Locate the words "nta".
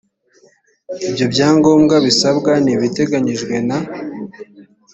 3.67-3.79